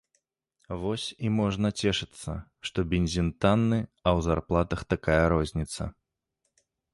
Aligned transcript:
Вось 0.83 1.03
і 1.27 1.29
можна 1.39 1.69
цешыцца, 1.81 2.31
што 2.69 2.85
бензін 2.93 3.29
танны, 3.45 3.79
а 3.81 4.09
ў 4.17 4.25
зарплатах 4.29 4.81
такая 4.95 5.21
розніца. 5.35 5.83